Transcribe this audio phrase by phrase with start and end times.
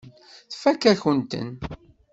[0.51, 1.47] Tfakk-akent-ten.